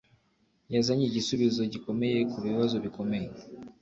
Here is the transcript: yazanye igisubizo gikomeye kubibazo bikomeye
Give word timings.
yazanye 0.73 1.03
igisubizo 1.07 1.61
gikomeye 1.73 2.19
kubibazo 2.31 2.75
bikomeye 2.85 3.29